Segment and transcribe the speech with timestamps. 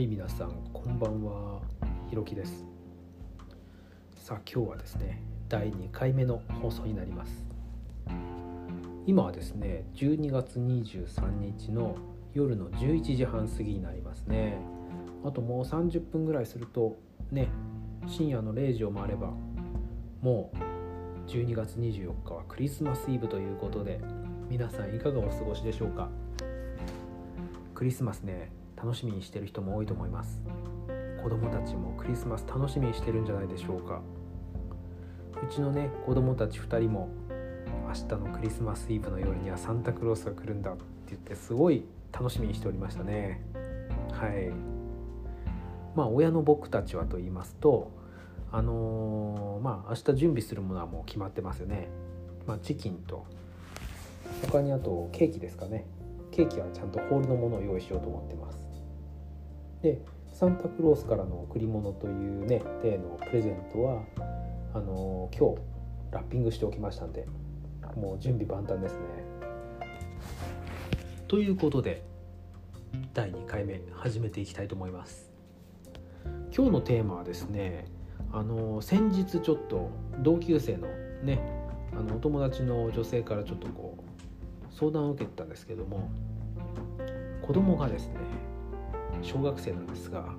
[0.00, 1.60] はい皆さんこんばんは。
[2.08, 2.64] ひろきです。
[4.16, 7.44] さあ今日はですね第2回目の放送になります。
[9.06, 11.98] 今はですね12月23日の
[12.32, 14.56] 夜の11時半過ぎになりますね。
[15.22, 16.96] あともう30分ぐらいすると
[17.30, 17.48] ね
[18.06, 19.34] 深夜の0時を回れば
[20.22, 20.50] も
[21.26, 24.00] う12月24日はクリスマスイブということで
[24.48, 26.08] 皆さんいかがお過ごしでしょうか？
[27.74, 28.50] クリスマスね
[28.82, 30.40] 楽しみにしてる人も多いと思います。
[31.22, 34.00] 子供たちもクリスマス楽しみにしてるんじゃないでしょうか。
[35.42, 37.10] うちのね子供たち2人も
[37.88, 43.42] 明日のクリスマスイブの夜にはサンタクロースが来るんだって言ってすごい楽しみにしておりましたね。
[44.12, 44.50] はい。
[45.94, 47.90] まあ親の僕たちはと言いますと
[48.50, 51.88] あのー、まあ明日準備するものはもう決まってますよね。
[52.46, 53.26] まあ、チキンと
[54.50, 55.86] 他にあとケーキですかね。
[56.30, 58.69] ケーキはちゃんとホールのものを用意しようと思ってます。
[59.82, 60.00] で
[60.32, 64.02] サンタクロースからの贈り物というね例のプレゼントは
[64.72, 65.60] あの、今日
[66.12, 67.26] ラッピングしておきましたんで
[67.96, 69.00] もう準備万端ですね。
[71.26, 72.04] ということで
[73.14, 75.30] 第2回目始めていきたいと思います。
[76.54, 77.86] 今日のテーマはですね
[78.32, 79.90] あの、先日ちょっと
[80.22, 80.88] 同級生の
[81.22, 81.40] ね
[81.92, 86.10] あのお友達の女性からちょっとこう相談を受けたんですけども
[87.42, 88.14] 子供がですね
[89.22, 90.34] 小学生なんですが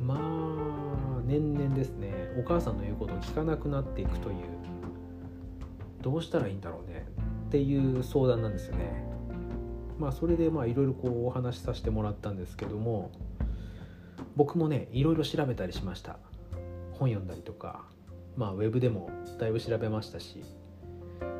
[0.00, 4.36] まあ年々ですねお母さんの言うことを聞かなくなっていくという
[6.02, 7.06] どうしたらいいんだろうね
[7.48, 9.04] っていう相談なんですよね。
[9.98, 13.12] まあそれでまあいろいろこうお話しさせてもらったんですけども
[14.34, 16.18] 僕もねいろいろ調べたりしました
[16.92, 17.84] 本読んだりとか
[18.36, 20.42] まあウェブでもだいぶ調べましたし、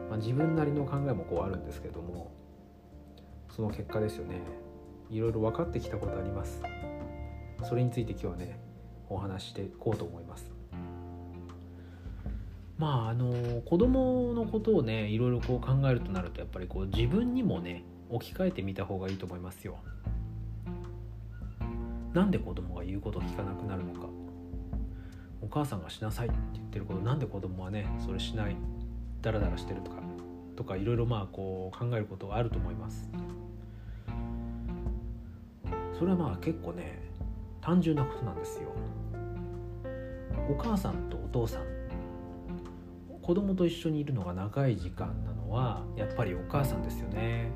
[0.08, 2.30] まあ、自分なりの考えもこうあるんですけども
[3.50, 4.42] その結果ですよね
[5.12, 6.62] いろいろ分かってきたことあります。
[7.68, 8.58] それについて今日はね
[9.10, 10.50] お話していこうと思います。
[12.78, 19.76] まああの子供のことをねいろいろこう考えるとなるとやっぱりこう自分にもね置き換えてみた方がいいと思いますよ。
[22.14, 24.08] なんで子供が言うことを聞かなくなるのか。
[25.42, 27.00] お母さんがしなさいって言ってること。
[27.00, 28.56] なんで子供はねそれしない
[29.20, 29.98] ダラダラしてるとか
[30.56, 33.10] とかいろいろまあこう考えることがあると思います。
[36.02, 37.00] それはまあ結構ね
[37.60, 38.70] 単純なことなんですよ。
[40.50, 41.62] お母さんとお父さん。
[43.22, 47.52] 子供と一緒にいるのが長い時間なのはやっぱりお母さんですよね。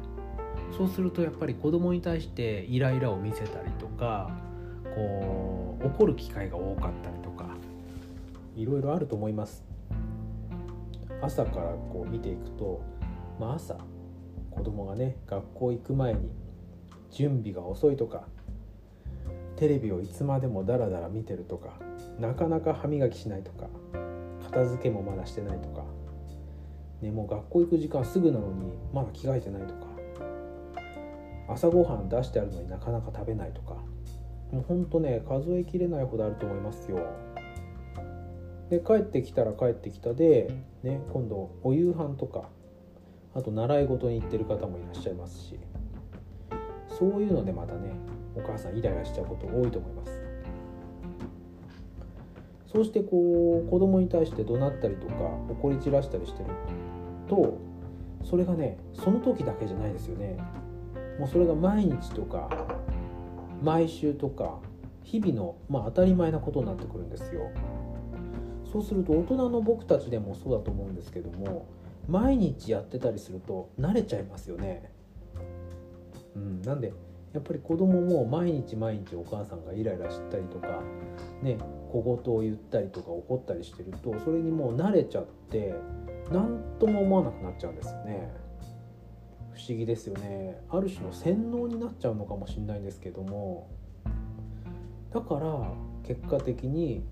[0.78, 4.30] そうするとやっぱり子供に対してイライラを見せたりとか
[4.94, 7.48] こう怒る機会が多かったりとか
[8.54, 9.64] いろいろあると思います。
[11.20, 12.80] 朝からこう見ていくと、
[13.40, 13.76] まあ、朝
[14.52, 16.30] 子供がね学校行く前に
[17.10, 18.28] 準備が遅いとか
[19.56, 21.78] テレビをいつまでもダラダラ見てるとか
[22.20, 23.66] なかなか歯磨きしないとか
[24.44, 25.84] 片付けもまだしてないとか、
[27.02, 29.86] ね、もう学校行く時間すぐなのにまだ着替えてないとか
[31.48, 33.74] 朝ごはん出してあるのになかなか食べないとか
[34.52, 36.98] もうほんとね数えきれないほどあると思いますよ。
[38.70, 40.50] で帰ってきたら帰ってきたで、
[40.82, 42.48] ね、今度お夕飯とか
[43.34, 45.60] あと習い事に行ってる方もいらっしゃいますし
[46.98, 47.92] そういうのでまたね
[48.36, 50.20] お母さんイライラしちゃうこと多いと思います。
[52.66, 55.14] そうしてこう子供に対して怒鳴ったりとか
[55.48, 56.50] 怒り散らしたりしてる
[57.26, 57.58] と
[58.22, 60.36] それがねその時だけじゃないですよね。
[61.18, 62.50] もうそれが毎日とか
[63.62, 64.58] 毎週とか
[65.02, 67.50] 日々の、まあ、当たり前なことになってくるんですよ。
[68.70, 71.66] そうすると大人の僕たちでもそうだと思うんですけども
[72.08, 74.90] 毎日やってたりすると慣れちゃいますよね。
[76.34, 76.92] うん、なんで
[77.36, 80.80] やっぱり子供も毎日毎日お母さんがイライラしたりとか
[81.42, 81.58] ね
[81.92, 85.74] 小言を言ったりとか怒ったりしてるとそれにもう慣れちゃって
[86.32, 88.32] 何とも思わなくなっちゃうんですよね。
[89.52, 90.62] 不思議ですよね。
[90.70, 93.68] ある種の洗脳になっちゃうのかもしれないんですけども。
[95.12, 95.72] だから
[96.06, 97.04] 結果的に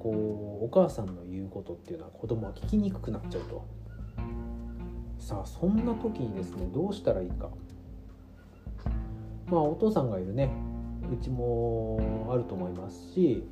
[0.00, 3.64] こうお母さんの言うことっていうのは子供は聞きにくくなっちゃうと。
[5.20, 7.50] さあそんな時にですねどうしたらいいか。
[9.50, 10.50] まあお父さんがいるね。
[11.12, 13.44] うちもあると思いますし、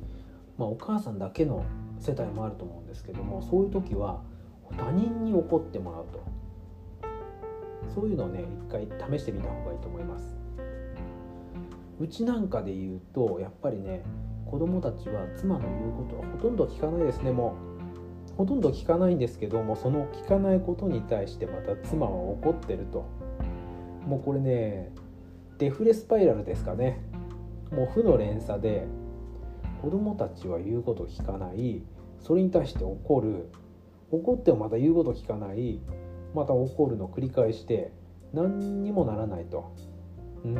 [0.57, 1.65] まあ、お母さんだけの
[1.99, 4.21] 世帯もあると思うんですけどもそういう時は
[4.77, 6.23] 他人に怒ってもらうと。
[7.93, 8.87] そういうのをね一回
[9.17, 10.35] 試してみた方がいいと思います。
[11.99, 14.03] うちなんかで言うとやっぱりね
[14.45, 17.31] 子供たちは妻の言うことはほとんど聞かないですね。
[17.31, 17.55] も
[18.31, 23.05] うほとんど聞かないんですけどもその聞かないことに対してまた妻は怒ってると。
[24.07, 24.93] もうこれね
[25.59, 27.01] デフレスパイラルですかね。
[27.69, 28.87] もう負の連鎖で
[29.81, 31.83] 子供たちは言うこと聞かない。
[32.21, 33.49] それに対して怒る。
[34.09, 35.81] 怒ってもまた言うこと聞かない。
[36.33, 37.91] また怒るの繰り返して
[38.33, 39.75] 何にもならないと。
[40.45, 40.55] うん。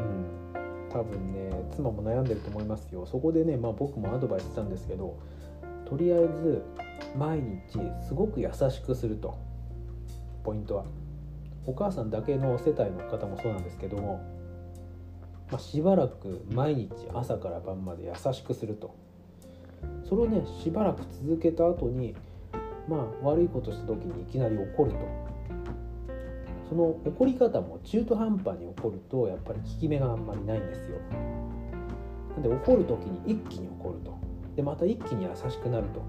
[0.91, 3.05] 多分ね妻も悩んでると思いますよ。
[3.05, 5.17] そこでね、まあ、僕もアドバイスしたんですけど
[5.85, 6.63] とりあえず
[7.17, 9.37] 毎日すごく優しくすると。
[10.43, 10.85] ポイントは。
[11.65, 14.38] お母さんだけの世帯の方もそうなんですけども、
[15.51, 18.95] まあ、しばらく毎日朝から晩まで優しくすると。
[20.07, 22.15] それをねしばらく続けた後に
[22.87, 24.97] まあ悪いことした時にいきなり怒ると。
[26.67, 30.97] その怒り方も中途半端に怒るとやっぱり効き目があんまりないんですよ。
[32.33, 34.17] なんで怒る時に一気に怒ると。
[34.55, 36.01] でまた一気に優しくなると。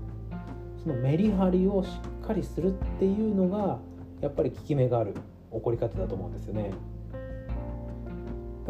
[0.83, 1.89] そのメリハリをし
[2.23, 3.79] っかりするっていうのが
[4.21, 5.15] やっぱり効き目がある
[5.51, 6.73] 怒り方だと思うんですよね。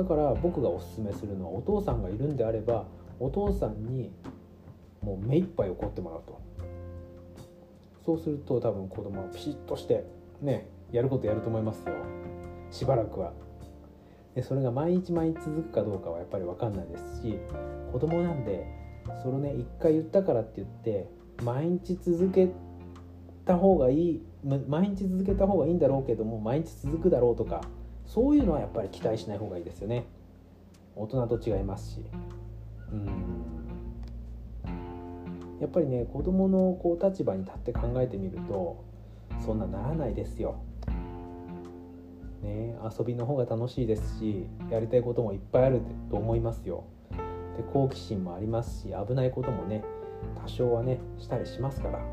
[0.00, 2.86] だから僕がおすすめするのはお父さんがいるんであれば
[3.18, 4.10] お父さんに
[5.02, 6.40] もう目いっぱい怒ってもらうと。
[8.02, 10.06] そうすると多分子供はピシッとして
[10.40, 11.94] ねやることやると思いますよ。
[12.70, 13.34] しばらくは。
[14.34, 17.38] でそれが毎日毎日続くかどうかはやっぱり分かんないですし
[17.92, 18.64] 子供なんで
[19.22, 21.10] それをね一回言ったからって言って
[21.42, 22.48] 毎日続け
[23.44, 27.60] た方がいい毎日続けた方がいいんだろうけども毎日続くだろうとか
[28.06, 30.04] そういうのはやっぱり期待しない方がいいですよね
[30.96, 32.04] 大人と違いますし
[32.92, 33.50] うん
[35.60, 38.82] やっぱりね子供のこう立場に立って考えてみると
[39.44, 40.62] そんなならないですよ。
[42.42, 46.84] ね、遊びの方が楽しいですしやりたいこともいっぱいあると思いますよ。
[47.10, 49.84] で好奇心もありますし危ないこともね
[50.42, 52.04] 多少はねしたりしますから、ね、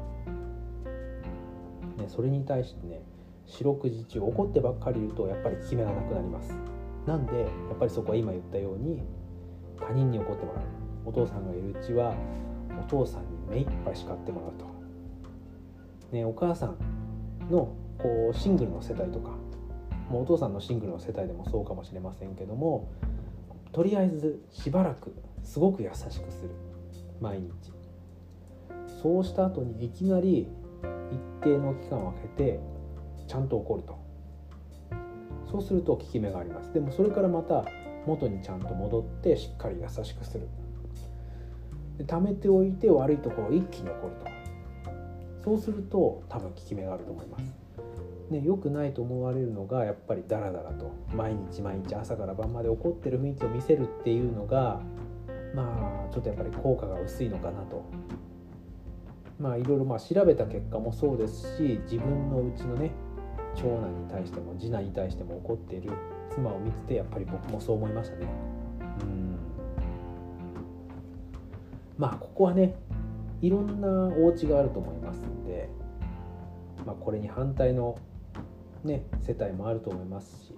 [2.10, 3.01] それに対してね
[3.48, 6.56] 四六時中怒ってばっかりいるとやっぱり効き目がなくなります。
[7.06, 9.02] なんでやっぱりそこは今言ったように
[9.80, 10.64] 他人に怒ってもらう。
[11.06, 12.14] お父さんがいるうちは
[12.78, 14.66] お父さんに目いっぱい叱ってもらうと、
[16.12, 16.78] ね、お母さん
[17.50, 19.30] のこうシングルの世帯とか
[20.10, 22.92] もうお父さんのシングルの世帯でもそうかもしれませんけども
[23.72, 26.50] とりあえずしばらくすごく優しくする。
[27.22, 27.50] 毎日。
[29.02, 30.48] そうした後にいきなり
[31.12, 32.60] 一定の期間を空けて
[33.28, 33.98] ちゃんと怒ると。
[35.50, 36.74] そうすると効き目があります。
[36.74, 37.66] でもそれからまた
[38.06, 40.48] 元にちゃんと戻ってしっかり優しくする。
[41.98, 44.38] で貯めておいて悪いところを一気に起こると。
[45.44, 47.56] そうすると多分効き目があると思います。
[48.30, 54.82] ね、よくないと思われるのがやっぱりダラダラと毎日毎日朝から晩まで怒ってる雰囲気を見せるっていうのが
[55.56, 57.86] まあちょっとやっぱり効果が薄いのかなと。
[59.40, 62.92] まあいろいろまあ調べた結果もそうですし自分のうちのね
[63.57, 65.92] 長男に対しても次男に対しても怒っている。
[66.38, 68.27] 妻を見ててやっぱり僕もそう思いましたね。
[69.01, 69.38] うん。
[71.98, 72.75] まあここはね
[73.42, 75.69] いろんなお家があると思いますんで、
[76.86, 77.98] まあ、これに反対の、
[78.83, 80.54] ね、世帯もあると思いますし、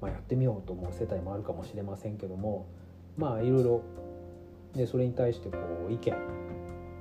[0.00, 2.66] まあ、やってみようと思う世帯もあるかもしれませんけども
[3.16, 3.82] まあいろいろ
[4.74, 5.56] でそれに対してこ
[5.88, 6.12] う意見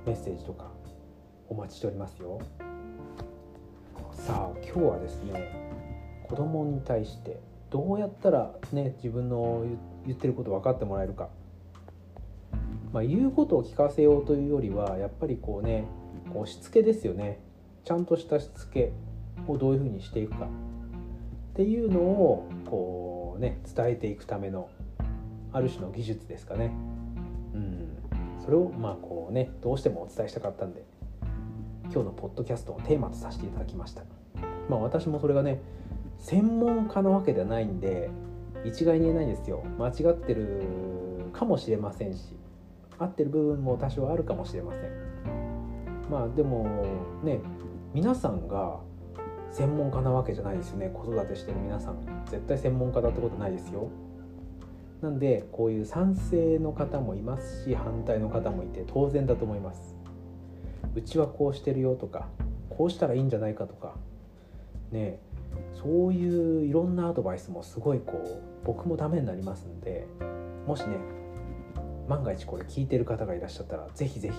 [0.06, 0.72] メッセージとか
[1.50, 2.40] お待ちしておりますよ。
[4.12, 5.52] さあ今日はですね
[6.28, 7.40] 子供に対して
[7.70, 9.66] どうやったらね自分の
[10.06, 11.30] 言ってること分かってもらえるか
[12.96, 15.86] まあ、言うことを聞かせようというよりはやっぱりこうね
[16.32, 17.42] こうしつけですよね
[17.84, 18.94] ちゃんとしたしつけ
[19.50, 24.70] をどういうふうにしていくかっていうのをこうね伝えていくための
[25.52, 26.72] ある種の技術ですかね。
[27.54, 27.98] うん、
[28.46, 30.86] それをまあこうねどうしてもお伝えしたかったんで
[31.86, 34.25] 今日のポッドキャストをテーマとさせていただきました。
[34.70, 35.62] まあ私もそれがね
[36.18, 38.10] 専門家なわけではないんで
[38.64, 39.64] 一概に言えないんですよ。
[39.78, 40.64] 間違ってる
[41.34, 42.36] かもしれませんし
[42.98, 44.82] 合ってる部分も多少あるかもしれません。
[46.10, 46.86] まあでも
[47.24, 47.40] ね
[47.94, 48.80] 皆さんが
[49.52, 50.90] 専門家なわけじゃないですよね。
[50.94, 51.98] 子育てしてる皆さん。
[52.26, 53.90] 絶対専門家だってことないですよ。
[55.02, 59.96] なんでこういう賛成の方もいますし反対の方もいて当然だと思います。
[60.96, 62.28] うちはこうしてるよとか
[62.70, 63.96] こうしたらいいんじゃないかとか
[64.96, 65.20] ね
[65.74, 70.08] そういういろんなアドバイスもすごいこう僕もためになりますんで
[70.66, 70.98] もしね
[72.08, 74.36] 万が一これ聞いてる方がいらっしゃったらぜひぜひ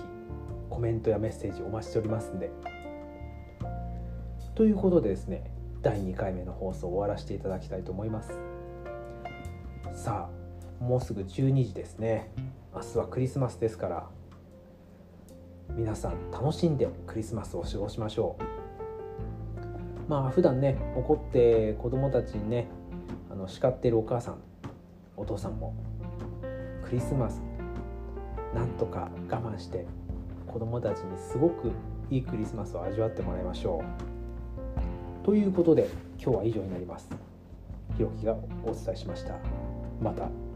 [0.69, 2.51] コメントやメッセージお待ちしておりますんで。
[4.55, 8.39] ということでですね第2回目の放送を終わらせていただきたいと思います。
[9.93, 12.31] さあもうすぐ12時ですね。
[12.73, 14.09] 明日はクリスマスですから
[15.75, 18.56] 皆さん楽しんでクリスマスを過ごしましょう。
[20.07, 22.67] まあ普段ね怒って子供たちにね
[23.29, 24.37] あの叱ってるお母さん
[25.15, 25.75] お父さんも
[26.85, 27.41] クリスマス
[28.53, 29.85] なんとか我慢して
[30.47, 31.71] 子供たちにすごく
[32.09, 33.83] いいクリスマスを味わってもらいましょ
[35.23, 35.25] う。
[35.25, 35.89] ということで
[36.23, 37.09] 今日は以上になります。
[37.97, 38.33] ひろきが
[38.63, 39.35] お伝えしました。
[40.01, 40.46] また。